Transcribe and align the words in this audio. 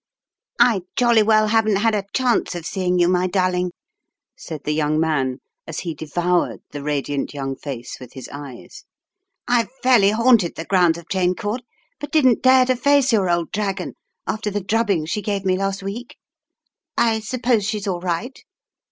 "I 0.59 0.81
jolly 0.95 1.21
well 1.21 1.49
haven't 1.49 1.75
had 1.75 1.93
a 1.93 2.05
chance 2.11 2.55
of 2.55 2.65
seeing 2.65 2.97
you, 2.97 3.07
my 3.07 3.27
darling," 3.27 3.69
said 4.35 4.63
the 4.63 4.71
young 4.73 4.99
man 4.99 5.37
as 5.67 5.81
he 5.81 5.93
devoured 5.93 6.61
the 6.71 6.81
radiant 6.81 7.35
young 7.35 7.55
face 7.55 7.99
with 7.99 8.13
his 8.13 8.27
eyes. 8.33 8.83
"I've 9.47 9.69
fairly 9.83 10.09
haunted 10.09 10.55
the 10.55 10.65
grounds 10.65 10.97
of 10.97 11.05
Cheyne 11.07 11.35
Court 11.35 11.61
but 11.99 12.11
didn't 12.11 12.41
dare 12.41 12.65
to 12.65 12.75
face 12.75 13.13
your 13.13 13.29
old 13.29 13.51
dragon 13.51 13.93
after 14.25 14.49
the 14.49 14.59
drubbing 14.63 15.05
she 15.05 15.21
gave 15.21 15.45
me 15.45 15.55
last 15.55 15.83
week. 15.83 16.17
I 16.97 17.19
suppose 17.19 17.63
she's 17.67 17.85
all 17.85 18.01
right?" 18.01 18.43